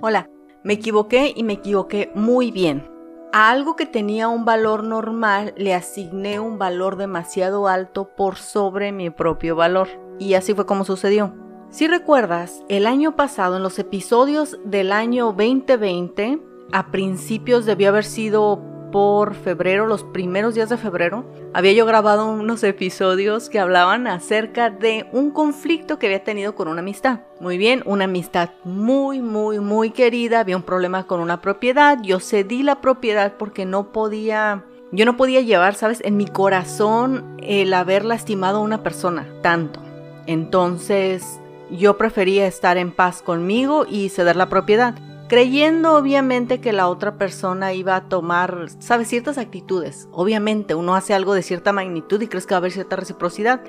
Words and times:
Hola, 0.00 0.30
me 0.62 0.74
equivoqué 0.74 1.32
y 1.34 1.42
me 1.42 1.54
equivoqué 1.54 2.12
muy 2.14 2.52
bien. 2.52 2.88
A 3.32 3.50
algo 3.50 3.74
que 3.74 3.84
tenía 3.84 4.28
un 4.28 4.44
valor 4.44 4.84
normal 4.84 5.54
le 5.56 5.74
asigné 5.74 6.38
un 6.38 6.56
valor 6.56 6.96
demasiado 6.96 7.66
alto 7.66 8.14
por 8.16 8.36
sobre 8.36 8.92
mi 8.92 9.10
propio 9.10 9.56
valor. 9.56 9.88
Y 10.20 10.34
así 10.34 10.54
fue 10.54 10.66
como 10.66 10.84
sucedió. 10.84 11.34
Si 11.70 11.88
recuerdas, 11.88 12.64
el 12.68 12.86
año 12.86 13.16
pasado, 13.16 13.56
en 13.56 13.64
los 13.64 13.80
episodios 13.80 14.60
del 14.64 14.92
año 14.92 15.32
2020, 15.32 16.42
a 16.70 16.92
principios 16.92 17.66
debió 17.66 17.88
haber 17.88 18.04
sido 18.04 18.62
por 18.90 19.34
febrero, 19.34 19.86
los 19.86 20.04
primeros 20.04 20.54
días 20.54 20.68
de 20.68 20.76
febrero, 20.76 21.24
había 21.52 21.72
yo 21.72 21.86
grabado 21.86 22.28
unos 22.28 22.62
episodios 22.64 23.48
que 23.48 23.58
hablaban 23.58 24.06
acerca 24.06 24.70
de 24.70 25.06
un 25.12 25.30
conflicto 25.30 25.98
que 25.98 26.06
había 26.06 26.24
tenido 26.24 26.54
con 26.54 26.68
una 26.68 26.80
amistad. 26.80 27.20
Muy 27.40 27.58
bien, 27.58 27.82
una 27.86 28.04
amistad 28.04 28.50
muy, 28.64 29.20
muy, 29.20 29.60
muy 29.60 29.90
querida, 29.90 30.40
había 30.40 30.56
un 30.56 30.62
problema 30.62 31.06
con 31.06 31.20
una 31.20 31.40
propiedad, 31.40 31.98
yo 32.02 32.20
cedí 32.20 32.62
la 32.62 32.80
propiedad 32.80 33.34
porque 33.38 33.64
no 33.64 33.92
podía, 33.92 34.64
yo 34.92 35.04
no 35.04 35.16
podía 35.16 35.40
llevar, 35.40 35.74
sabes, 35.74 36.00
en 36.04 36.16
mi 36.16 36.26
corazón 36.26 37.36
el 37.42 37.72
haber 37.74 38.04
lastimado 38.04 38.58
a 38.58 38.62
una 38.62 38.82
persona 38.82 39.26
tanto. 39.42 39.80
Entonces, 40.26 41.40
yo 41.70 41.96
prefería 41.98 42.46
estar 42.46 42.76
en 42.76 42.92
paz 42.92 43.22
conmigo 43.22 43.86
y 43.88 44.08
ceder 44.08 44.36
la 44.36 44.48
propiedad 44.48 44.94
creyendo 45.28 45.96
obviamente 45.96 46.60
que 46.60 46.72
la 46.72 46.88
otra 46.88 47.18
persona 47.18 47.74
iba 47.74 47.94
a 47.94 48.08
tomar, 48.08 48.68
sabes, 48.78 49.08
ciertas 49.08 49.38
actitudes. 49.38 50.08
Obviamente 50.10 50.74
uno 50.74 50.94
hace 50.94 51.14
algo 51.14 51.34
de 51.34 51.42
cierta 51.42 51.72
magnitud 51.72 52.20
y 52.20 52.28
crees 52.28 52.46
que 52.46 52.54
va 52.54 52.56
a 52.56 52.60
haber 52.60 52.72
cierta 52.72 52.96
reciprocidad. 52.96 53.62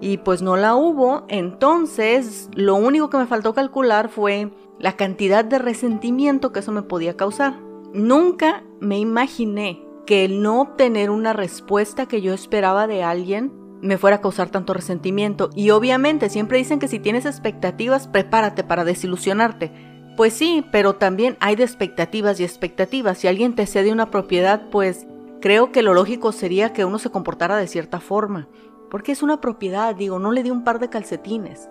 Y 0.00 0.18
pues 0.18 0.42
no 0.42 0.56
la 0.56 0.74
hubo, 0.74 1.24
entonces 1.28 2.50
lo 2.54 2.74
único 2.74 3.08
que 3.08 3.16
me 3.16 3.26
faltó 3.26 3.54
calcular 3.54 4.10
fue 4.10 4.50
la 4.78 4.94
cantidad 4.94 5.42
de 5.42 5.58
resentimiento 5.58 6.52
que 6.52 6.60
eso 6.60 6.70
me 6.70 6.82
podía 6.82 7.16
causar. 7.16 7.58
Nunca 7.94 8.62
me 8.78 8.98
imaginé 8.98 9.82
que 10.04 10.26
el 10.26 10.42
no 10.42 10.60
obtener 10.60 11.10
una 11.10 11.32
respuesta 11.32 12.06
que 12.06 12.20
yo 12.20 12.34
esperaba 12.34 12.86
de 12.86 13.02
alguien 13.02 13.52
me 13.80 13.98
fuera 13.98 14.16
a 14.16 14.20
causar 14.20 14.50
tanto 14.50 14.74
resentimiento. 14.74 15.50
Y 15.54 15.70
obviamente 15.70 16.28
siempre 16.28 16.58
dicen 16.58 16.78
que 16.78 16.88
si 16.88 16.98
tienes 16.98 17.24
expectativas, 17.24 18.06
prepárate 18.06 18.64
para 18.64 18.84
desilusionarte. 18.84 19.85
Pues 20.16 20.32
sí, 20.32 20.64
pero 20.72 20.94
también 20.94 21.36
hay 21.40 21.56
de 21.56 21.64
expectativas 21.64 22.40
y 22.40 22.44
expectativas. 22.44 23.18
Si 23.18 23.28
alguien 23.28 23.54
te 23.54 23.66
cede 23.66 23.92
una 23.92 24.10
propiedad, 24.10 24.70
pues 24.70 25.06
creo 25.42 25.72
que 25.72 25.82
lo 25.82 25.92
lógico 25.92 26.32
sería 26.32 26.72
que 26.72 26.86
uno 26.86 26.98
se 26.98 27.10
comportara 27.10 27.56
de 27.58 27.66
cierta 27.66 28.00
forma. 28.00 28.48
Porque 28.90 29.12
es 29.12 29.22
una 29.22 29.42
propiedad, 29.42 29.94
digo, 29.94 30.18
no 30.18 30.32
le 30.32 30.42
di 30.42 30.50
un 30.50 30.64
par 30.64 30.78
de 30.78 30.88
calcetines. 30.88 31.68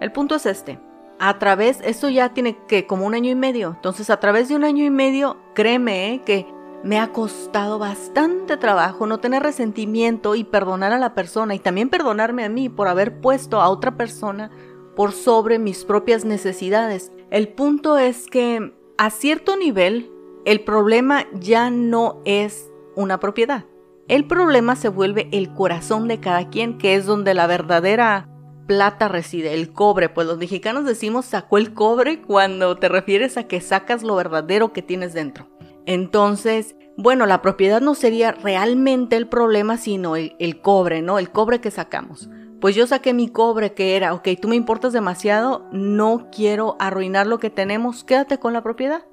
El 0.00 0.10
punto 0.10 0.34
es 0.36 0.46
este. 0.46 0.80
A 1.18 1.38
través, 1.38 1.80
esto 1.84 2.08
ya 2.08 2.32
tiene 2.32 2.56
que 2.66 2.86
como 2.86 3.06
un 3.06 3.14
año 3.14 3.30
y 3.30 3.34
medio. 3.34 3.74
Entonces, 3.76 4.08
a 4.08 4.18
través 4.18 4.48
de 4.48 4.56
un 4.56 4.64
año 4.64 4.84
y 4.84 4.90
medio, 4.90 5.36
créeme 5.54 6.14
eh, 6.14 6.22
que 6.24 6.46
me 6.82 6.98
ha 6.98 7.12
costado 7.12 7.78
bastante 7.78 8.56
trabajo 8.56 9.06
no 9.06 9.20
tener 9.20 9.42
resentimiento 9.42 10.34
y 10.34 10.44
perdonar 10.44 10.92
a 10.92 10.98
la 10.98 11.14
persona 11.14 11.54
y 11.54 11.58
también 11.58 11.90
perdonarme 11.90 12.44
a 12.44 12.48
mí 12.48 12.68
por 12.68 12.88
haber 12.88 13.20
puesto 13.20 13.60
a 13.60 13.68
otra 13.68 13.96
persona 13.96 14.50
por 14.96 15.12
sobre 15.12 15.58
mis 15.58 15.84
propias 15.84 16.24
necesidades. 16.24 17.12
El 17.30 17.48
punto 17.48 17.98
es 17.98 18.26
que 18.26 18.72
a 18.98 19.10
cierto 19.10 19.56
nivel 19.56 20.10
el 20.44 20.60
problema 20.60 21.26
ya 21.34 21.70
no 21.70 22.20
es 22.24 22.70
una 22.96 23.20
propiedad. 23.20 23.64
El 24.08 24.26
problema 24.26 24.76
se 24.76 24.88
vuelve 24.88 25.28
el 25.32 25.54
corazón 25.54 26.08
de 26.08 26.20
cada 26.20 26.50
quien, 26.50 26.76
que 26.76 26.96
es 26.96 27.06
donde 27.06 27.34
la 27.34 27.46
verdadera 27.46 28.28
plata 28.66 29.08
reside, 29.08 29.54
el 29.54 29.72
cobre. 29.72 30.08
Pues 30.08 30.26
los 30.26 30.38
mexicanos 30.38 30.84
decimos 30.84 31.24
sacó 31.24 31.58
el 31.58 31.72
cobre 31.72 32.20
cuando 32.20 32.76
te 32.76 32.88
refieres 32.88 33.36
a 33.36 33.44
que 33.44 33.60
sacas 33.60 34.02
lo 34.02 34.16
verdadero 34.16 34.72
que 34.72 34.82
tienes 34.82 35.14
dentro. 35.14 35.48
Entonces, 35.86 36.76
bueno, 36.96 37.26
la 37.26 37.40
propiedad 37.40 37.80
no 37.80 37.94
sería 37.94 38.32
realmente 38.32 39.16
el 39.16 39.28
problema, 39.28 39.78
sino 39.78 40.16
el, 40.16 40.36
el 40.38 40.60
cobre, 40.60 41.00
¿no? 41.00 41.18
El 41.18 41.30
cobre 41.30 41.60
que 41.60 41.70
sacamos 41.70 42.28
pues 42.62 42.76
yo 42.76 42.86
saqué 42.86 43.12
mi 43.12 43.26
cobre 43.26 43.74
que 43.74 43.96
era, 43.96 44.14
ok, 44.14 44.28
tú 44.40 44.46
me 44.46 44.54
importas 44.54 44.92
demasiado, 44.92 45.66
no 45.72 46.28
quiero 46.30 46.76
arruinar 46.78 47.26
lo 47.26 47.40
que 47.40 47.50
tenemos, 47.50 48.04
quédate 48.04 48.38
con 48.38 48.52
la 48.52 48.62
propiedad. 48.62 49.04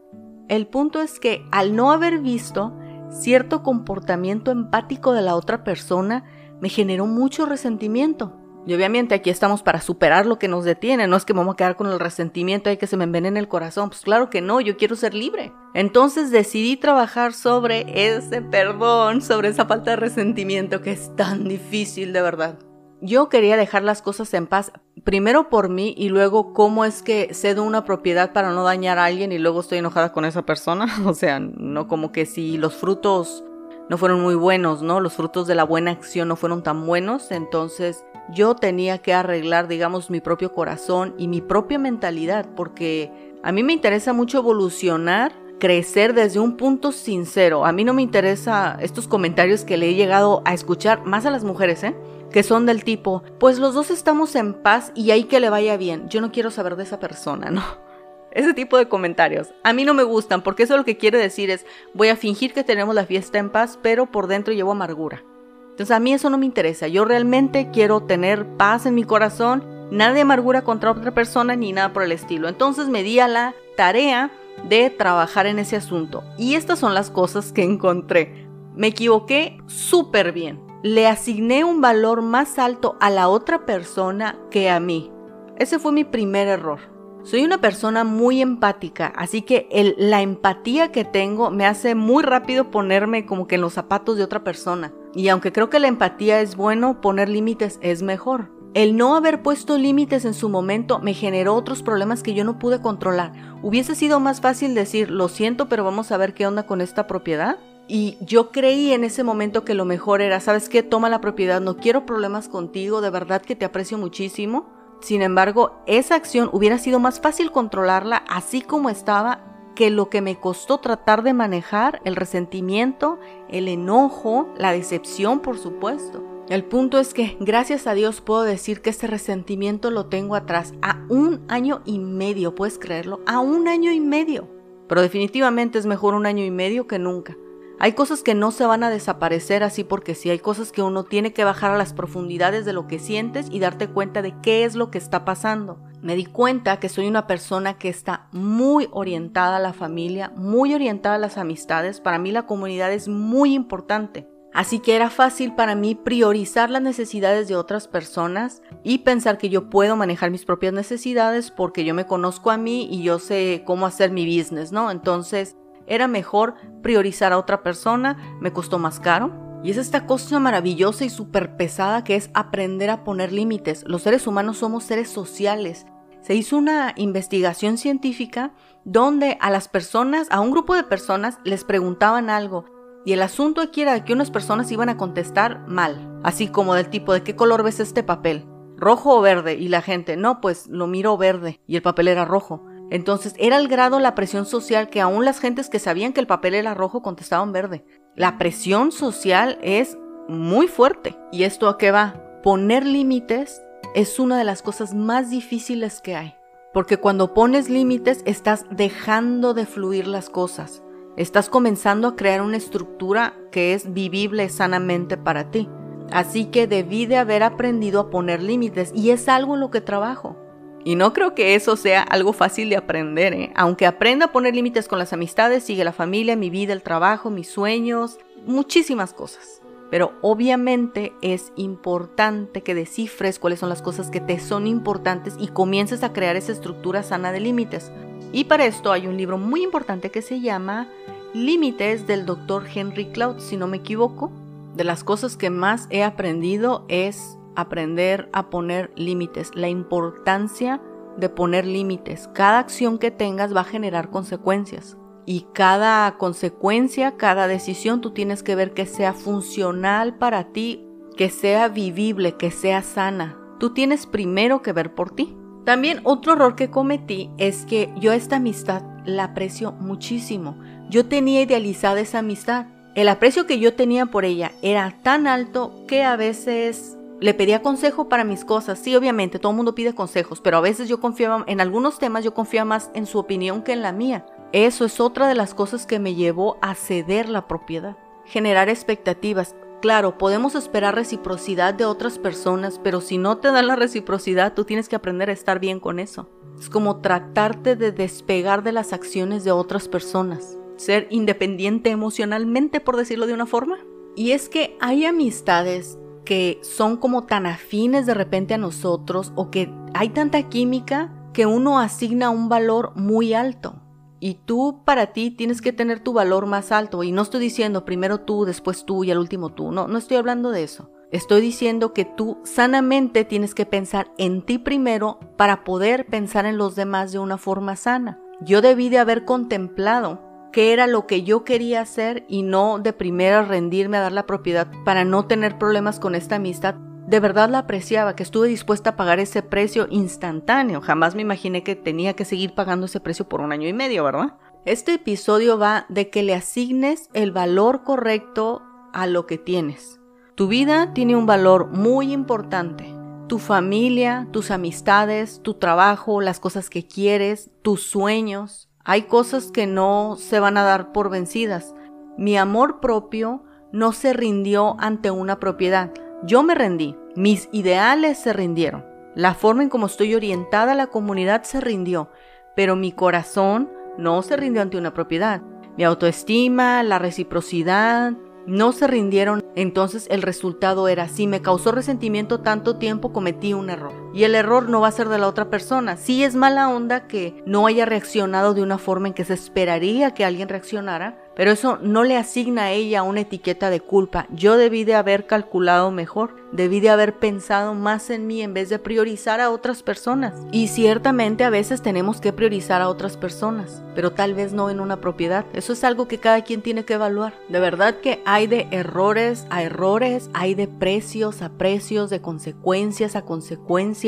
El 0.50 0.68
punto 0.68 1.02
es 1.02 1.20
que 1.20 1.44
al 1.52 1.76
no 1.76 1.92
haber 1.92 2.20
visto 2.20 2.78
cierto 3.10 3.64
comportamiento 3.64 4.52
empático 4.52 5.14
de 5.14 5.24
la 5.24 5.34
otra 5.36 5.64
persona, 5.64 6.26
me 6.62 6.70
generó 6.70 7.08
mucho 7.08 7.48
resentimiento. 7.48 8.38
Y 8.68 8.76
obviamente 8.76 9.16
aquí 9.16 9.32
estamos 9.32 9.64
para 9.64 9.82
superar 9.82 10.28
lo 10.28 10.38
que 10.38 10.48
nos 10.48 10.64
detiene, 10.64 11.08
no 11.08 11.18
es 11.18 11.26
que 11.26 11.34
me 11.34 11.40
vamos 11.40 11.54
a 11.54 11.58
quedar 11.58 11.76
con 11.76 11.88
el 11.88 12.00
resentimiento 12.00 12.70
y 12.70 12.78
que 12.78 12.86
se 12.86 12.98
me 12.98 13.06
envenene 13.06 13.40
el 13.40 13.48
corazón, 13.48 13.90
pues 13.90 14.02
claro 14.02 14.30
que 14.30 14.42
no, 14.42 14.62
yo 14.62 14.78
quiero 14.78 14.96
ser 14.96 15.16
libre. 15.16 15.52
Entonces 15.74 16.30
decidí 16.30 16.78
trabajar 16.78 17.34
sobre 17.34 17.88
ese 18.16 18.44
perdón, 18.44 19.24
sobre 19.24 19.48
esa 19.48 19.66
falta 19.66 19.90
de 19.90 19.98
resentimiento 19.98 20.84
que 20.84 20.92
es 20.92 21.16
tan 21.16 21.48
difícil 21.48 22.14
de 22.14 22.22
verdad. 22.22 22.69
Yo 23.02 23.30
quería 23.30 23.56
dejar 23.56 23.84
las 23.84 24.02
cosas 24.02 24.34
en 24.34 24.46
paz, 24.46 24.74
primero 25.06 25.50
por 25.50 25.70
mí 25.70 25.96
y 25.98 26.10
luego 26.10 26.54
cómo 26.54 26.84
es 26.84 27.02
que 27.02 27.34
cedo 27.34 27.64
una 27.64 27.86
propiedad 27.86 28.34
para 28.34 28.52
no 28.52 28.64
dañar 28.64 29.00
a 29.00 29.06
alguien 29.06 29.32
y 29.32 29.38
luego 29.38 29.62
estoy 29.62 29.78
enojada 29.78 30.12
con 30.12 30.26
esa 30.26 30.44
persona. 30.44 30.88
O 31.06 31.14
sea, 31.14 31.40
no 31.40 31.88
como 31.88 32.12
que 32.12 32.26
si 32.26 32.58
los 32.58 32.76
frutos 32.76 33.44
no 33.90 33.98
fueron 33.98 34.22
muy 34.22 34.36
buenos, 34.36 34.84
¿no? 34.84 35.00
Los 35.00 35.14
frutos 35.14 35.48
de 35.48 35.56
la 35.56 35.64
buena 35.64 35.92
acción 35.92 36.28
no 36.28 36.36
fueron 36.36 36.62
tan 36.62 36.86
buenos, 36.86 37.32
entonces 37.32 38.06
yo 38.32 38.56
tenía 38.56 39.00
que 39.00 39.14
arreglar, 39.14 39.68
digamos, 39.68 40.10
mi 40.10 40.22
propio 40.22 40.54
corazón 40.54 41.16
y 41.18 41.28
mi 41.28 41.42
propia 41.42 41.80
mentalidad, 41.80 42.48
porque 42.56 43.12
a 43.42 43.52
mí 43.52 43.64
me 43.64 43.74
interesa 43.74 44.14
mucho 44.14 44.40
evolucionar, 44.40 45.32
crecer 45.60 46.14
desde 46.14 46.40
un 46.40 46.56
punto 46.56 46.92
sincero. 46.92 47.66
A 47.66 47.72
mí 47.72 47.84
no 47.84 47.94
me 47.94 48.04
interesa 48.04 48.78
estos 48.82 49.08
comentarios 49.08 49.66
que 49.66 49.78
le 49.78 49.90
he 49.90 49.96
llegado 49.96 50.44
a 50.46 50.54
escuchar, 50.54 51.06
más 51.06 51.26
a 51.26 51.32
las 51.32 51.44
mujeres, 51.44 51.84
¿eh? 51.84 51.96
Que 52.32 52.44
son 52.44 52.66
del 52.66 52.84
tipo, 52.84 53.24
pues 53.40 53.60
los 53.60 53.74
dos 53.74 53.90
estamos 53.90 54.36
en 54.36 54.54
paz 54.54 54.92
y 54.96 55.12
ahí 55.12 55.24
que 55.24 55.40
le 55.40 55.50
vaya 55.50 55.78
bien. 55.78 56.10
Yo 56.10 56.22
no 56.22 56.32
quiero 56.32 56.52
saber 56.52 56.76
de 56.76 56.84
esa 56.84 57.00
persona, 57.00 57.50
¿no? 57.50 57.64
Ese 58.32 58.54
tipo 58.54 58.78
de 58.78 58.88
comentarios. 58.88 59.50
A 59.64 59.74
mí 59.74 59.86
no 59.86 59.96
me 59.96 60.04
gustan 60.04 60.44
porque 60.44 60.64
eso 60.64 60.78
lo 60.78 60.86
que 60.86 60.98
quiere 60.98 61.18
decir 61.18 61.50
es, 61.50 61.66
voy 61.96 62.10
a 62.10 62.16
fingir 62.16 62.54
que 62.54 62.64
tenemos 62.64 62.94
la 62.94 63.06
fiesta 63.06 63.40
en 63.40 63.50
paz, 63.50 63.80
pero 63.82 64.06
por 64.06 64.28
dentro 64.28 64.54
llevo 64.54 64.72
amargura. 64.72 65.24
Entonces 65.72 65.96
a 65.96 66.00
mí 66.00 66.14
eso 66.14 66.30
no 66.30 66.38
me 66.38 66.46
interesa. 66.46 66.88
Yo 66.88 67.06
realmente 67.06 67.70
quiero 67.74 68.02
tener 68.02 68.46
paz 68.58 68.86
en 68.86 68.94
mi 68.94 69.04
corazón, 69.04 69.64
nada 69.90 70.14
de 70.14 70.22
amargura 70.22 70.62
contra 70.62 70.92
otra 70.92 71.12
persona 71.16 71.56
ni 71.56 71.74
nada 71.74 71.92
por 71.92 72.04
el 72.04 72.12
estilo. 72.12 72.48
Entonces 72.50 72.88
me 72.88 73.02
di 73.02 73.20
a 73.20 73.28
la 73.28 73.56
tarea 73.76 74.30
de 74.68 74.92
trabajar 74.92 75.48
en 75.48 75.58
ese 75.58 75.78
asunto. 75.78 76.24
Y 76.38 76.54
estas 76.54 76.78
son 76.78 76.94
las 76.94 77.10
cosas 77.10 77.52
que 77.52 77.64
encontré. 77.64 78.48
Me 78.76 78.88
equivoqué 78.88 79.58
súper 79.66 80.34
bien 80.34 80.69
le 80.82 81.08
asigné 81.08 81.64
un 81.64 81.82
valor 81.82 82.22
más 82.22 82.58
alto 82.58 82.96
a 83.00 83.10
la 83.10 83.28
otra 83.28 83.66
persona 83.66 84.38
que 84.50 84.70
a 84.70 84.80
mí. 84.80 85.12
Ese 85.58 85.78
fue 85.78 85.92
mi 85.92 86.06
primer 86.06 86.48
error. 86.48 86.80
Soy 87.24 87.44
una 87.44 87.60
persona 87.60 88.06
muy 88.06 88.42
empática, 88.42 89.08
así 89.16 89.42
que 89.42 89.68
la 89.98 90.22
empatía 90.22 90.92
que 90.94 91.04
tengo 91.04 91.52
me 91.52 91.66
hace 91.66 91.94
muy 91.94 92.24
rápido 92.24 92.72
ponerme 92.72 93.26
como 93.26 93.46
que 93.46 93.56
en 93.56 93.62
los 93.62 93.74
zapatos 93.74 94.16
de 94.16 94.24
otra 94.24 94.44
persona. 94.46 94.94
Y 95.14 95.28
aunque 95.28 95.52
creo 95.52 95.70
que 95.70 95.80
la 95.80 95.90
empatía 95.90 96.40
es 96.40 96.56
bueno, 96.56 97.02
poner 97.02 97.28
límites 97.28 97.78
es 97.82 98.02
mejor. 98.02 98.52
El 98.74 98.96
no 98.96 99.16
haber 99.16 99.42
puesto 99.42 99.78
límites 99.78 100.24
en 100.26 100.34
su 100.34 100.48
momento 100.48 101.00
me 101.00 101.14
generó 101.14 101.56
otros 101.56 101.84
problemas 101.84 102.24
que 102.24 102.36
yo 102.36 102.44
no 102.44 102.58
pude 102.58 102.82
controlar. 102.82 103.34
Hubiese 103.64 103.96
sido 103.96 104.20
más 104.20 104.40
fácil 104.42 104.76
decir, 104.76 105.12
lo 105.12 105.28
siento, 105.28 105.68
pero 105.68 105.84
vamos 105.84 106.12
a 106.12 106.18
ver 106.18 106.34
qué 106.34 106.48
onda 106.48 106.68
con 106.68 106.80
esta 106.80 107.06
propiedad. 107.06 107.58
Y 107.92 108.20
yo 108.22 108.52
creí 108.52 108.94
en 108.94 109.04
ese 109.04 109.24
momento 109.24 109.66
que 109.66 109.74
lo 109.74 109.84
mejor 109.84 110.22
era, 110.22 110.40
¿sabes 110.40 110.70
qué? 110.70 110.84
Toma 110.84 111.10
la 111.10 111.22
propiedad, 111.22 111.60
no 111.60 111.76
quiero 111.76 112.06
problemas 112.06 112.48
contigo, 112.48 113.02
de 113.02 113.10
verdad 113.10 113.42
que 113.42 113.56
te 113.56 113.66
aprecio 113.66 113.98
muchísimo. 113.98 114.68
Sin 115.02 115.24
embargo, 115.24 115.82
esa 115.88 116.14
acción 116.14 116.52
hubiera 116.54 116.78
sido 116.78 117.00
más 117.00 117.20
fácil 117.20 117.52
controlarla 117.52 118.18
así 118.30 118.62
como 118.62 118.92
estaba 118.92 119.72
que 119.74 119.90
lo 119.90 120.08
que 120.08 120.22
me 120.22 120.40
costó 120.40 120.78
tratar 120.78 121.24
de 121.24 121.34
manejar 121.34 122.00
el 122.06 122.16
resentimiento, 122.16 123.18
el 123.50 123.68
enojo, 123.68 124.54
la 124.56 124.72
decepción, 124.72 125.40
por 125.40 125.58
supuesto. 125.58 126.24
El 126.48 126.66
punto 126.66 127.00
es 127.00 127.16
que 127.16 127.38
gracias 127.40 127.88
a 127.88 127.96
Dios 127.96 128.22
puedo 128.22 128.44
decir 128.44 128.84
que 128.84 128.92
ese 128.92 129.08
resentimiento 129.08 129.90
lo 129.90 130.06
tengo 130.06 130.36
atrás 130.36 130.76
a 130.84 131.04
un 131.10 131.44
año 131.48 131.82
y 131.86 131.98
medio, 131.98 132.54
¿puedes 132.54 132.78
creerlo? 132.78 133.22
A 133.26 133.40
un 133.40 133.68
año 133.68 133.92
y 133.92 134.00
medio. 134.00 134.48
Pero 134.88 135.02
definitivamente 135.02 135.80
es 135.80 135.88
mejor 135.88 136.14
un 136.14 136.28
año 136.28 136.44
y 136.44 136.52
medio 136.52 136.86
que 136.86 137.00
nunca. 137.00 137.36
Hay 137.82 137.94
cosas 137.94 138.24
que 138.24 138.36
no 138.36 138.52
se 138.52 138.66
van 138.66 138.84
a 138.84 138.90
desaparecer 138.90 139.64
así 139.64 139.86
porque 139.86 140.14
sí, 140.14 140.30
hay 140.30 140.40
cosas 140.40 140.74
que 140.74 140.82
uno 140.82 141.06
tiene 141.06 141.32
que 141.32 141.46
bajar 141.46 141.72
a 141.72 141.78
las 141.78 141.94
profundidades 141.94 142.66
de 142.66 142.74
lo 142.74 142.88
que 142.88 143.00
sientes 143.00 143.48
y 143.50 143.60
darte 143.60 143.88
cuenta 143.88 144.22
de 144.22 144.36
qué 144.42 144.66
es 144.66 144.76
lo 144.76 144.92
que 144.92 144.98
está 144.98 145.24
pasando. 145.24 145.80
Me 146.02 146.18
di 146.18 146.26
cuenta 146.26 146.82
que 146.82 146.90
soy 146.90 147.08
una 147.08 147.26
persona 147.26 147.78
que 147.78 147.88
está 147.88 148.28
muy 148.34 148.90
orientada 148.92 149.58
a 149.58 149.62
la 149.62 149.72
familia, 149.72 150.34
muy 150.36 150.74
orientada 150.74 151.16
a 151.16 151.20
las 151.20 151.38
amistades. 151.38 152.02
Para 152.02 152.20
mí 152.20 152.34
la 152.34 152.46
comunidad 152.46 152.92
es 152.92 153.08
muy 153.08 153.54
importante. 153.54 154.28
Así 154.54 154.80
que 154.80 154.98
era 154.98 155.10
fácil 155.10 155.56
para 155.56 155.76
mí 155.76 155.96
priorizar 155.96 156.70
las 156.70 156.82
necesidades 156.82 157.48
de 157.48 157.56
otras 157.56 157.88
personas 157.88 158.62
y 158.84 159.00
pensar 159.00 159.38
que 159.38 159.48
yo 159.48 159.70
puedo 159.70 159.96
manejar 159.96 160.32
mis 160.32 160.44
propias 160.44 160.74
necesidades 160.74 161.50
porque 161.50 161.86
yo 161.86 161.94
me 161.94 162.06
conozco 162.06 162.52
a 162.52 162.58
mí 162.58 162.90
y 162.92 163.04
yo 163.04 163.20
sé 163.20 163.64
cómo 163.66 163.86
hacer 163.86 164.12
mi 164.12 164.26
business, 164.26 164.74
¿no? 164.74 164.92
Entonces 164.92 165.56
era 165.90 166.08
mejor 166.08 166.56
priorizar 166.82 167.34
a 167.34 167.38
otra 167.38 167.64
persona, 167.64 168.38
me 168.40 168.54
costó 168.54 168.80
más 168.80 169.00
caro. 169.00 169.60
Y 169.62 169.72
es 169.72 169.78
esta 169.78 170.06
cosa 170.06 170.40
maravillosa 170.40 171.04
y 171.04 171.10
súper 171.10 171.58
pesada 171.58 172.06
que 172.06 172.16
es 172.16 172.30
aprender 172.34 172.90
a 172.90 173.04
poner 173.04 173.34
límites. 173.34 173.84
Los 173.86 174.04
seres 174.04 174.26
humanos 174.26 174.60
somos 174.60 174.86
seres 174.86 175.10
sociales. 175.10 175.86
Se 176.22 176.34
hizo 176.34 176.58
una 176.58 176.94
investigación 176.96 177.78
científica 177.78 178.54
donde 178.86 179.38
a 179.42 179.50
las 179.50 179.68
personas, 179.68 180.28
a 180.32 180.40
un 180.40 180.52
grupo 180.52 180.76
de 180.76 180.84
personas, 180.84 181.40
les 181.44 181.66
preguntaban 181.66 182.30
algo 182.30 182.66
y 183.06 183.14
el 183.14 183.22
asunto 183.22 183.62
aquí 183.62 183.82
era 183.82 184.04
que 184.04 184.14
unas 184.14 184.32
personas 184.32 184.72
iban 184.72 184.90
a 184.90 184.98
contestar 184.98 185.66
mal, 185.68 186.20
así 186.24 186.48
como 186.48 186.76
del 186.76 186.90
tipo 186.90 187.14
de 187.14 187.24
qué 187.24 187.36
color 187.36 187.64
ves 187.64 187.80
este 187.80 188.04
papel, 188.04 188.46
rojo 188.78 189.18
o 189.18 189.22
verde, 189.22 189.56
y 189.56 189.70
la 189.70 189.82
gente, 189.82 190.18
no, 190.18 190.42
pues 190.42 190.68
lo 190.68 190.88
miro 190.88 191.18
verde, 191.18 191.62
y 191.66 191.76
el 191.76 191.82
papel 191.82 192.10
era 192.10 192.26
rojo. 192.26 192.66
Entonces 192.92 193.36
era 193.38 193.58
el 193.58 193.68
grado 193.68 194.00
la 194.00 194.16
presión 194.16 194.46
social 194.46 194.90
que 194.90 195.02
aún 195.02 195.26
las 195.26 195.40
gentes 195.40 195.70
que 195.70 195.80
sabían 195.80 196.14
que 196.14 196.20
el 196.20 196.28
papel 196.28 196.56
era 196.56 196.74
rojo 196.74 197.02
contestaban 197.02 197.52
verde. 197.52 197.86
La 198.16 198.38
presión 198.38 198.92
social 198.92 199.60
es 199.62 199.98
muy 200.28 200.68
fuerte. 200.68 201.16
¿Y 201.32 201.44
esto 201.44 201.68
a 201.68 201.78
qué 201.78 201.92
va? 201.92 202.16
Poner 202.44 202.86
límites 202.86 203.62
es 203.96 204.20
una 204.20 204.38
de 204.38 204.44
las 204.44 204.62
cosas 204.62 204.94
más 204.94 205.30
difíciles 205.30 206.02
que 206.02 206.16
hay. 206.16 206.36
Porque 206.74 206.98
cuando 206.98 207.34
pones 207.34 207.70
límites 207.70 208.22
estás 208.26 208.66
dejando 208.72 209.54
de 209.54 209.66
fluir 209.66 210.08
las 210.08 210.30
cosas. 210.30 210.84
Estás 211.18 211.50
comenzando 211.50 212.08
a 212.08 212.16
crear 212.16 212.42
una 212.42 212.58
estructura 212.58 213.34
que 213.52 213.74
es 213.74 213.92
vivible 213.94 214.50
sanamente 214.50 215.18
para 215.18 215.52
ti. 215.52 215.68
Así 216.12 216.46
que 216.46 216.66
debí 216.66 217.06
de 217.06 217.18
haber 217.18 217.44
aprendido 217.44 218.00
a 218.00 218.10
poner 218.10 218.42
límites 218.42 218.92
y 218.96 219.12
es 219.12 219.28
algo 219.28 219.56
en 219.56 219.60
lo 219.60 219.70
que 219.70 219.82
trabajo. 219.82 220.38
Y 220.86 220.96
no 220.96 221.14
creo 221.14 221.36
que 221.36 221.56
eso 221.56 221.76
sea 221.76 222.02
algo 222.02 222.34
fácil 222.34 222.70
de 222.70 222.78
aprender, 222.78 223.34
¿eh? 223.34 223.52
Aunque 223.56 223.86
aprenda 223.86 224.28
a 224.28 224.32
poner 224.32 224.56
límites 224.56 224.88
con 224.88 225.00
las 225.00 225.14
amistades, 225.14 225.64
sigue 225.64 225.84
la 225.84 225.92
familia, 225.92 226.36
mi 226.36 226.50
vida, 226.50 226.74
el 226.74 226.84
trabajo, 226.84 227.30
mis 227.30 227.50
sueños, 227.50 228.18
muchísimas 228.46 229.14
cosas. 229.14 229.62
Pero 229.92 230.14
obviamente 230.22 231.14
es 231.22 231.52
importante 231.56 232.62
que 232.62 232.76
descifres 232.76 233.40
cuáles 233.40 233.60
son 233.60 233.70
las 233.70 233.82
cosas 233.82 234.10
que 234.10 234.22
te 234.22 234.40
son 234.40 234.68
importantes 234.68 235.36
y 235.40 235.48
comiences 235.48 236.04
a 236.04 236.14
crear 236.14 236.36
esa 236.36 236.52
estructura 236.52 237.04
sana 237.04 237.32
de 237.32 237.40
límites. 237.40 237.92
Y 238.32 238.44
para 238.46 238.66
esto 238.66 238.92
hay 238.92 239.08
un 239.08 239.18
libro 239.18 239.38
muy 239.38 239.64
importante 239.64 240.12
que 240.12 240.22
se 240.22 240.40
llama 240.42 240.88
Límites 241.34 242.06
del 242.08 242.26
doctor 242.26 242.66
Henry 242.74 243.08
Cloud, 243.08 243.40
si 243.40 243.58
no 243.58 243.68
me 243.68 243.78
equivoco. 243.78 244.32
De 244.76 244.84
las 244.84 245.04
cosas 245.04 245.36
que 245.36 245.50
más 245.50 245.88
he 245.90 246.04
aprendido 246.04 246.86
es 246.88 247.39
aprender 247.56 248.30
a 248.34 248.50
poner 248.50 248.92
límites, 248.96 249.52
la 249.56 249.70
importancia 249.70 250.82
de 251.18 251.30
poner 251.30 251.66
límites. 251.66 252.30
Cada 252.34 252.60
acción 252.60 252.98
que 252.98 253.12
tengas 253.12 253.56
va 253.56 253.62
a 253.62 253.66
generar 253.66 254.10
consecuencias. 254.10 254.98
Y 255.26 255.46
cada 255.54 256.18
consecuencia, 256.18 257.18
cada 257.18 257.48
decisión, 257.48 258.02
tú 258.02 258.12
tienes 258.12 258.42
que 258.42 258.56
ver 258.56 258.74
que 258.74 258.86
sea 258.86 259.14
funcional 259.14 260.18
para 260.18 260.46
ti, 260.46 260.88
que 261.18 261.30
sea 261.30 261.68
vivible, 261.68 262.36
que 262.38 262.52
sea 262.52 262.82
sana. 262.82 263.38
Tú 263.60 263.74
tienes 263.74 264.08
primero 264.08 264.62
que 264.62 264.74
ver 264.74 264.96
por 264.96 265.12
ti. 265.12 265.36
También 265.66 266.00
otro 266.04 266.34
error 266.34 266.56
que 266.56 266.72
cometí 266.72 267.30
es 267.38 267.66
que 267.66 267.94
yo 268.00 268.12
esta 268.14 268.38
amistad 268.38 268.82
la 269.06 269.26
aprecio 269.26 269.74
muchísimo. 269.74 270.58
Yo 270.90 271.06
tenía 271.06 271.42
idealizada 271.42 272.00
esa 272.00 272.20
amistad. 272.20 272.68
El 272.96 273.10
aprecio 273.10 273.46
que 273.46 273.60
yo 273.60 273.76
tenía 273.76 274.08
por 274.08 274.26
ella 274.26 274.52
era 274.62 274.96
tan 275.04 275.28
alto 275.28 275.86
que 275.88 276.04
a 276.04 276.16
veces 276.16 276.98
le 277.20 277.34
pedía 277.34 277.62
consejo 277.62 278.08
para 278.08 278.24
mis 278.24 278.46
cosas. 278.46 278.80
Sí, 278.80 278.96
obviamente, 278.96 279.40
todo 279.40 279.52
el 279.52 279.58
mundo 279.58 279.76
pide 279.76 279.94
consejos, 279.94 280.42
pero 280.42 280.58
a 280.58 280.62
veces 280.62 280.88
yo 280.88 281.00
confiaba, 281.00 281.44
en 281.48 281.62
algunos 281.62 282.00
temas 282.00 282.24
yo 282.24 282.34
confiaba 282.34 282.66
más 282.66 282.92
en 282.94 283.06
su 283.06 283.20
opinión 283.20 283.62
que 283.62 283.74
en 283.74 283.82
la 283.82 283.92
mía. 283.92 284.26
Eso 284.52 284.86
es 284.86 285.00
otra 285.00 285.28
de 285.28 285.36
las 285.36 285.54
cosas 285.54 285.86
que 285.86 286.00
me 286.00 286.16
llevó 286.16 286.58
a 286.62 286.76
ceder 286.76 287.30
la 287.30 287.48
propiedad. 287.48 287.98
Generar 288.26 288.70
expectativas. 288.70 289.56
Claro, 289.82 290.18
podemos 290.18 290.56
esperar 290.56 290.96
reciprocidad 290.96 291.74
de 291.74 291.86
otras 291.86 292.20
personas, 292.20 292.80
pero 292.84 293.00
si 293.00 293.18
no 293.18 293.38
te 293.38 293.50
dan 293.50 293.68
la 293.68 293.76
reciprocidad, 293.76 294.54
tú 294.54 294.66
tienes 294.66 294.90
que 294.90 294.96
aprender 294.96 295.30
a 295.30 295.34
estar 295.34 295.60
bien 295.60 295.80
con 295.80 296.00
eso. 296.00 296.30
Es 296.60 296.70
como 296.70 297.00
tratarte 297.00 297.76
de 297.76 297.92
despegar 297.92 298.64
de 298.64 298.74
las 298.74 298.92
acciones 298.92 299.44
de 299.44 299.52
otras 299.52 299.88
personas. 299.88 300.58
Ser 300.76 301.08
independiente 301.10 301.90
emocionalmente, 301.90 302.82
por 302.82 302.98
decirlo 302.98 303.28
de 303.28 303.34
una 303.34 303.46
forma. 303.46 303.78
Y 304.16 304.32
es 304.32 304.50
que 304.50 304.78
hay 304.82 305.06
amistades 305.06 305.98
que 306.30 306.60
son 306.62 306.98
como 306.98 307.24
tan 307.24 307.48
afines 307.48 308.06
de 308.06 308.14
repente 308.14 308.54
a 308.54 308.60
nosotros 308.60 309.34
o 309.34 309.50
que 309.50 309.74
hay 309.96 310.10
tanta 310.10 310.44
química 310.44 311.12
que 311.34 311.48
uno 311.48 311.80
asigna 311.80 312.30
un 312.30 312.50
valor 312.50 312.92
muy 312.96 313.34
alto. 313.34 313.82
Y 314.20 314.36
tú 314.36 314.84
para 314.86 315.08
ti 315.08 315.32
tienes 315.32 315.60
que 315.60 315.74
tener 315.74 316.02
tu 316.02 316.14
valor 316.14 316.46
más 316.46 316.72
alto. 316.72 317.02
Y 317.02 317.12
no 317.12 317.24
estoy 317.24 317.42
diciendo 317.42 317.84
primero 317.84 318.20
tú, 318.20 318.46
después 318.46 318.86
tú 318.86 319.04
y 319.04 319.10
al 319.10 319.18
último 319.18 319.50
tú. 319.54 319.72
No, 319.72 319.88
no 319.88 319.98
estoy 319.98 320.18
hablando 320.18 320.52
de 320.52 320.62
eso. 320.62 320.92
Estoy 321.12 321.42
diciendo 321.42 321.94
que 321.94 322.06
tú 322.06 322.38
sanamente 322.44 323.26
tienes 323.26 323.56
que 323.56 323.66
pensar 323.66 324.12
en 324.20 324.44
ti 324.44 324.60
primero 324.60 325.18
para 325.36 325.64
poder 325.64 326.06
pensar 326.06 326.46
en 326.46 326.60
los 326.60 326.76
demás 326.76 327.12
de 327.12 327.18
una 327.18 327.40
forma 327.40 327.76
sana. 327.76 328.20
Yo 328.40 328.62
debí 328.62 328.90
de 328.90 329.00
haber 329.00 329.26
contemplado 329.26 330.29
qué 330.52 330.74
era 330.74 330.88
lo 330.88 331.08
que 331.08 331.24
yo 331.24 331.44
quería 331.44 331.82
hacer 331.82 332.26
y 332.28 332.44
no 332.44 332.80
de 332.80 332.94
primera 332.94 333.44
rendirme 333.44 333.98
a 333.98 334.02
dar 334.02 334.12
la 334.12 334.26
propiedad 334.26 334.68
para 334.86 335.04
no 335.04 335.26
tener 335.26 335.58
problemas 335.58 336.00
con 336.00 336.16
esta 336.16 336.36
amistad 336.36 336.76
de 337.10 337.20
verdad 337.20 337.50
la 337.50 337.60
apreciaba, 337.60 338.16
que 338.16 338.22
estuve 338.22 338.48
dispuesta 338.48 338.92
a 338.92 338.96
pagar 338.96 339.20
ese 339.20 339.42
precio 339.42 339.88
instantáneo. 339.90 340.80
Jamás 340.80 341.16
me 341.16 341.24
imaginé 341.24 341.64
que 341.64 341.76
tenía 341.76 342.14
que 342.14 342.24
seguir 342.24 342.54
pagando 342.54 342.86
ese 342.86 343.00
precio 343.00 343.28
por 343.28 343.42
un 343.42 343.52
año 343.52 343.68
y 343.68 343.74
medio, 343.74 344.04
¿verdad? 344.04 344.36
Este 344.64 344.94
episodio 344.94 345.58
va 345.58 345.88
de 345.90 346.12
que 346.12 346.22
le 346.22 346.36
asignes 346.36 347.10
el 347.14 347.32
valor 347.32 347.84
correcto 347.84 348.62
a 348.94 349.08
lo 349.08 349.26
que 349.26 349.40
tienes. 349.40 350.00
Tu 350.36 350.48
vida 350.48 350.94
tiene 350.94 351.16
un 351.16 351.26
valor 351.26 351.72
muy 351.72 352.14
importante. 352.14 352.94
Tu 353.28 353.40
familia, 353.40 354.28
tus 354.32 354.52
amistades, 354.52 355.42
tu 355.42 355.56
trabajo, 355.56 356.22
las 356.22 356.40
cosas 356.40 356.70
que 356.70 356.86
quieres, 356.86 357.50
tus 357.64 357.82
sueños. 357.82 358.69
Hay 358.84 359.04
cosas 359.04 359.52
que 359.52 359.68
no 359.68 360.16
se 360.18 360.40
van 360.40 360.58
a 360.58 360.64
dar 360.64 360.92
por 360.92 361.10
vencidas. 361.10 361.74
Mi 362.18 362.38
amor 362.38 362.80
propio 362.80 363.44
no 363.72 363.92
se 363.92 364.14
rindió 364.14 364.76
ante 364.80 365.12
una 365.12 365.40
propiedad 365.40 365.92
yo 366.24 366.44
me 366.44 366.54
rendí, 366.54 366.98
mis 367.16 367.48
ideales 367.54 368.18
se 368.20 368.34
rindieron, 368.34 368.86
la 369.16 369.36
forma 369.36 369.64
en 369.64 369.70
cómo 369.70 369.86
estoy 369.86 370.16
orientada 370.16 370.74
a 370.74 370.76
la 370.76 370.88
comunidad 370.88 371.44
se 371.44 371.62
rindió, 371.62 372.10
pero 372.58 372.76
mi 372.76 372.92
corazón 372.92 373.70
no 373.98 374.22
se 374.22 374.36
rindió 374.36 374.62
ante 374.62 374.78
una 374.78 374.94
propiedad. 374.94 375.42
Mi 375.78 375.86
autoestima, 375.86 376.84
la 376.84 377.00
reciprocidad, 377.00 378.14
no 378.46 378.74
se 378.74 378.88
rindieron, 378.88 379.46
entonces 379.56 380.08
el 380.10 380.22
resultado 380.22 380.90
era, 380.90 381.08
si 381.08 381.26
me 381.26 381.42
causó 381.42 381.72
resentimiento 381.72 382.42
tanto 382.42 382.76
tiempo, 382.76 383.14
cometí 383.14 383.54
un 383.54 383.70
error. 383.70 383.94
Y 384.14 384.24
el 384.24 384.36
error 384.36 384.70
no 384.70 384.82
va 384.82 384.88
a 384.88 384.92
ser 384.92 385.10
de 385.10 385.18
la 385.18 385.28
otra 385.28 385.50
persona. 385.50 385.98
Sí 385.98 386.24
es 386.24 386.36
mala 386.36 386.70
onda 386.70 387.08
que 387.08 387.42
no 387.46 387.68
haya 387.68 387.86
reaccionado 387.86 388.54
de 388.54 388.62
una 388.62 388.78
forma 388.78 389.08
en 389.08 389.14
que 389.14 389.26
se 389.26 389.34
esperaría 389.34 390.14
que 390.14 390.26
alguien 390.26 390.50
reaccionara, 390.50 391.18
pero 391.36 391.52
eso 391.52 391.78
no 391.82 392.04
le 392.04 392.18
asigna 392.18 392.64
a 392.64 392.72
ella 392.72 393.04
una 393.04 393.22
etiqueta 393.22 393.70
de 393.70 393.80
culpa. 393.80 394.28
Yo 394.30 394.58
debí 394.58 394.84
de 394.84 394.96
haber 394.96 395.26
calculado 395.26 395.90
mejor, 395.90 396.36
debí 396.52 396.80
de 396.82 396.90
haber 396.90 397.18
pensado 397.18 397.74
más 397.76 398.10
en 398.10 398.28
mí 398.28 398.42
en 398.42 398.54
vez 398.54 398.68
de 398.70 398.80
priorizar 398.80 399.40
a 399.40 399.52
otras 399.52 399.82
personas. 399.82 400.34
Y 400.52 400.68
ciertamente 400.68 401.46
a 401.46 401.50
veces 401.50 401.82
tenemos 401.82 402.20
que 402.20 402.34
priorizar 402.34 402.82
a 402.82 402.90
otras 402.90 403.16
personas, 403.16 403.84
pero 403.96 404.12
tal 404.12 404.34
vez 404.34 404.52
no 404.52 404.70
en 404.70 404.82
una 404.82 405.00
propiedad. 405.00 405.46
Eso 405.54 405.72
es 405.72 405.84
algo 405.84 406.08
que 406.08 406.18
cada 406.18 406.44
quien 406.44 406.62
tiene 406.62 406.84
que 406.84 406.96
evaluar. 406.96 407.34
De 407.48 407.60
verdad 407.60 407.96
que 408.02 408.22
hay 408.26 408.48
de 408.48 408.68
errores 408.72 409.46
a 409.50 409.64
errores, 409.64 410.30
hay 410.34 410.56
de 410.56 410.68
precios 410.68 411.42
a 411.42 411.50
precios, 411.50 412.10
de 412.10 412.22
consecuencias 412.22 413.16
a 413.16 413.22
consecuencias. 413.22 413.99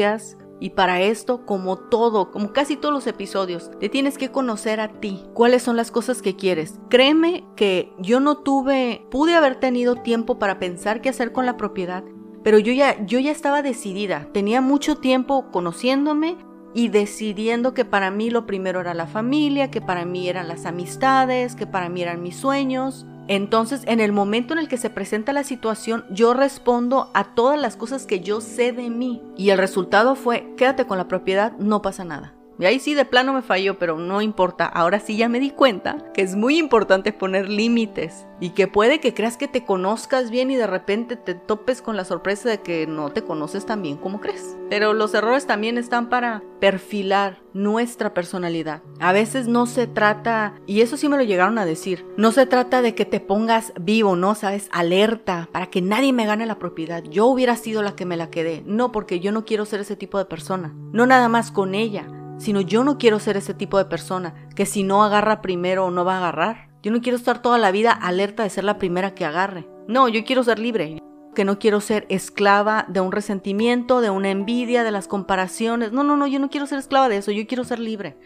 Y 0.60 0.70
para 0.72 1.02
esto, 1.02 1.46
como 1.46 1.76
todo, 1.76 2.32
como 2.32 2.54
casi 2.54 2.76
todos 2.76 2.94
los 2.94 3.08
episodios, 3.08 3.72
te 3.80 3.90
tienes 3.90 4.20
que 4.20 4.32
conocer 4.32 4.80
a 4.80 5.00
ti, 5.00 5.24
cuáles 5.34 5.64
son 5.64 5.76
las 5.76 5.90
cosas 5.90 6.22
que 6.22 6.36
quieres. 6.36 6.80
Créeme 6.88 7.44
que 7.56 7.92
yo 7.98 8.20
no 8.20 8.38
tuve, 8.38 9.08
pude 9.10 9.34
haber 9.34 9.60
tenido 9.60 9.96
tiempo 9.96 10.38
para 10.38 10.60
pensar 10.60 11.02
qué 11.02 11.10
hacer 11.10 11.32
con 11.32 11.48
la 11.48 11.58
propiedad, 11.58 12.04
pero 12.44 12.60
yo 12.60 12.74
ya, 12.74 13.04
yo 13.06 13.18
ya 13.20 13.32
estaba 13.32 13.64
decidida. 13.64 14.30
Tenía 14.34 14.62
mucho 14.62 14.98
tiempo 14.98 15.50
conociéndome 15.52 16.38
y 16.74 16.90
decidiendo 16.90 17.74
que 17.74 17.86
para 17.86 18.12
mí 18.12 18.30
lo 18.30 18.46
primero 18.46 18.82
era 18.82 18.94
la 18.94 19.08
familia, 19.08 19.72
que 19.72 19.82
para 19.82 20.06
mí 20.06 20.30
eran 20.30 20.48
las 20.48 20.66
amistades, 20.66 21.56
que 21.56 21.68
para 21.68 21.90
mí 21.90 22.02
eran 22.02 22.22
mis 22.22 22.38
sueños. 22.38 23.06
Entonces, 23.28 23.84
en 23.86 24.00
el 24.00 24.12
momento 24.12 24.54
en 24.54 24.60
el 24.60 24.68
que 24.68 24.78
se 24.78 24.90
presenta 24.90 25.32
la 25.34 25.44
situación, 25.44 26.06
yo 26.10 26.34
respondo 26.34 27.10
a 27.14 27.36
todas 27.36 27.60
las 27.60 27.78
cosas 27.78 28.06
que 28.06 28.20
yo 28.20 28.42
sé 28.42 28.72
de 28.72 28.90
mí. 28.90 29.22
Y 29.38 29.52
el 29.52 29.58
resultado 29.58 30.16
fue, 30.16 30.54
quédate 30.58 30.86
con 30.86 30.98
la 30.98 31.08
propiedad, 31.08 31.54
no 31.58 31.82
pasa 31.82 32.04
nada. 32.04 32.34
Y 32.62 32.66
ahí 32.66 32.80
sí 32.80 32.94
de 32.94 33.06
plano 33.06 33.34
me 33.34 33.42
falló, 33.42 33.80
pero 33.80 33.98
no 33.98 34.22
importa. 34.22 34.68
Ahora 34.68 35.00
sí 35.00 35.18
ya 35.18 35.28
me 35.28 35.40
di 35.40 35.50
cuenta 35.50 35.98
que 36.14 36.22
es 36.22 36.36
muy 36.36 36.60
importante 36.60 37.12
poner 37.12 37.50
límites 37.50 38.28
y 38.40 38.52
que 38.52 38.68
puede 38.68 39.00
que 39.00 39.16
creas 39.16 39.36
que 39.36 39.48
te 39.48 39.66
conozcas 39.66 40.30
bien 40.30 40.52
y 40.52 40.56
de 40.58 40.68
repente 40.68 41.16
te 41.16 41.34
topes 41.34 41.82
con 41.82 41.98
la 41.98 42.06
sorpresa 42.06 42.50
de 42.50 42.62
que 42.62 42.86
no 42.86 43.10
te 43.10 43.24
conoces 43.24 43.66
tan 43.66 43.82
bien 43.82 43.98
como 43.98 44.22
crees. 44.22 44.58
Pero 44.70 44.94
los 44.94 45.12
errores 45.16 45.48
también 45.48 45.80
están 45.80 46.08
para 46.08 46.44
perfilar 46.60 47.42
nuestra 47.54 48.14
personalidad. 48.14 48.84
A 49.00 49.12
veces 49.12 49.48
no 49.48 49.66
se 49.66 49.88
trata, 49.88 50.54
y 50.68 50.82
eso 50.82 50.98
sí 50.98 51.10
me 51.10 51.18
lo 51.18 51.24
llegaron 51.24 51.58
a 51.58 51.66
decir, 51.66 52.06
no 52.16 52.32
se 52.32 52.46
trata 52.46 52.84
de 52.84 52.94
que 52.94 53.06
te 53.06 53.20
pongas 53.20 53.74
vivo, 53.82 54.16
¿no? 54.16 54.36
Sabes, 54.36 54.70
alerta, 54.72 55.50
para 55.52 55.66
que 55.66 55.82
nadie 55.82 56.14
me 56.14 56.28
gane 56.28 56.46
la 56.46 56.60
propiedad. 56.60 57.04
Yo 57.04 57.26
hubiera 57.26 57.56
sido 57.56 57.82
la 57.82 57.96
que 57.96 58.06
me 58.06 58.18
la 58.18 58.30
quedé. 58.30 58.62
No, 58.68 58.92
porque 58.92 59.20
yo 59.20 59.32
no 59.32 59.46
quiero 59.46 59.66
ser 59.66 59.80
ese 59.80 59.96
tipo 59.96 60.20
de 60.20 60.26
persona. 60.26 60.76
No 60.92 61.08
nada 61.08 61.28
más 61.28 61.52
con 61.52 61.74
ella, 61.74 62.08
sino 62.42 62.60
yo 62.60 62.84
no 62.84 62.98
quiero 62.98 63.20
ser 63.20 63.38
ese 63.38 63.54
tipo 63.54 63.78
de 63.78 63.86
persona 63.86 64.34
que 64.56 64.66
si 64.66 64.82
no 64.82 65.04
agarra 65.04 65.42
primero 65.42 65.92
no 65.92 66.04
va 66.04 66.16
a 66.16 66.18
agarrar. 66.18 66.70
Yo 66.82 66.92
no 66.92 67.00
quiero 67.00 67.16
estar 67.16 67.44
toda 67.44 67.60
la 67.60 67.70
vida 67.70 67.92
alerta 67.92 68.42
de 68.42 68.50
ser 68.50 68.64
la 68.64 68.80
primera 68.80 69.14
que 69.14 69.26
agarre. 69.26 69.68
No, 69.88 70.08
yo 70.10 70.24
quiero 70.26 70.44
ser 70.44 70.58
libre. 70.58 70.98
Que 71.36 71.46
no 71.46 71.60
quiero 71.60 71.82
ser 71.82 72.08
esclava 72.10 72.86
de 72.90 73.00
un 73.00 73.12
resentimiento, 73.12 74.02
de 74.02 74.10
una 74.10 74.32
envidia, 74.32 74.84
de 74.84 74.90
las 74.90 75.08
comparaciones. 75.08 75.92
No, 75.92 76.04
no, 76.04 76.18
no, 76.18 76.26
yo 76.26 76.40
no 76.40 76.50
quiero 76.50 76.66
ser 76.66 76.80
esclava 76.80 77.10
de 77.10 77.18
eso, 77.18 77.32
yo 77.32 77.46
quiero 77.46 77.64
ser 77.64 77.80
libre. 77.80 78.18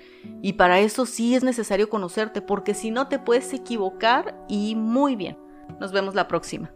Y 0.42 0.54
para 0.54 0.80
eso 0.80 1.06
sí 1.06 1.36
es 1.36 1.44
necesario 1.44 1.90
conocerte, 1.90 2.42
porque 2.42 2.74
si 2.74 2.92
no 2.92 3.10
te 3.10 3.20
puedes 3.20 3.54
equivocar 3.54 4.42
y 4.48 4.76
muy 4.76 5.18
bien. 5.18 5.38
Nos 5.82 5.92
vemos 5.92 6.16
la 6.16 6.30
próxima. 6.30 6.72